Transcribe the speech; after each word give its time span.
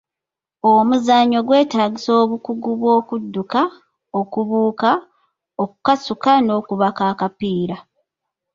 Omuzannyo 0.71 1.39
gwetaagisa 1.47 2.11
obukugu 2.23 2.69
bw'okudduka, 2.79 3.61
okubuuka, 4.19 4.91
okukasuka 5.63 6.31
n’okubaka 6.45 7.03
akapiira. 7.11 7.77